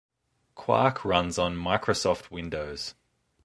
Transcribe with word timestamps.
QuArK 0.57 1.03
runs 1.05 1.37
on 1.37 1.55
Microsoft 1.55 2.31
Windows. 2.31 2.95